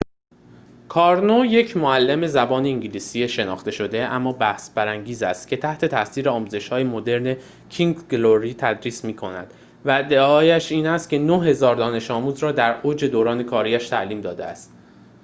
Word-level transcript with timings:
کارنو 0.89 1.45
یک 1.45 1.77
معلم 1.77 2.27
زبان 2.27 2.65
انگلیسی 2.65 3.27
شناخته 3.27 3.71
شده 3.71 4.03
اما 4.05 4.33
بحث‌برانگیز 4.33 5.23
است 5.23 5.47
که 5.47 5.57
تحت‌تاثیر 5.57 6.29
آموزش‌های 6.29 6.83
مدرن 6.83 7.37
کینگز 7.69 8.07
گلوری 8.07 8.53
تدریس 8.53 9.05
می‌کند 9.05 9.53
و 9.85 9.91
ادعایش 9.91 10.71
این 10.71 10.87
است 10.87 11.09
که 11.09 11.19
۹۰۰۰ 11.19 11.75
دانش 11.75 12.11
آموز 12.11 12.39
را 12.43 12.51
در 12.51 12.81
اوج 12.83 13.05
دوران 13.05 13.43
کاری‌اش 13.43 13.89
تعلیم 13.89 14.21
داده 14.21 14.45
است 14.45 14.73